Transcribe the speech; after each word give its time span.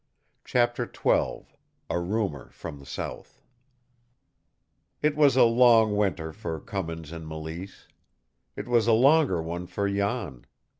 CHAPTER 0.43 0.91
XII 0.91 1.45
A 1.87 1.99
RUMOR 1.99 2.49
FROM 2.53 2.79
THE 2.79 2.87
SOUTH 2.87 3.39
It 5.03 5.15
was 5.15 5.35
a 5.37 5.43
long 5.43 5.95
winter 5.95 6.33
for 6.33 6.59
Cummins 6.59 7.11
and 7.11 7.27
Mélisse. 7.27 7.85
It 8.55 8.67
was 8.67 8.87
a 8.87 8.93
longer 8.93 9.43
one 9.43 9.67
for 9.67 9.87
Jan. 9.87 10.47